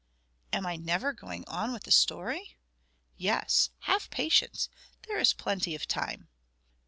[0.51, 2.57] Am I never going on with the story?
[3.17, 4.67] Yes; have patience!
[5.03, 6.27] there is plenty of time.